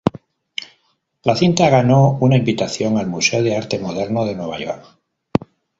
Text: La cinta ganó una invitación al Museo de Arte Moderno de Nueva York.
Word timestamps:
La 1.21 1.35
cinta 1.35 1.69
ganó 1.69 2.17
una 2.21 2.35
invitación 2.35 2.97
al 2.97 3.05
Museo 3.05 3.43
de 3.43 3.55
Arte 3.55 3.77
Moderno 3.77 4.25
de 4.25 4.33
Nueva 4.33 4.57
York. 4.57 4.97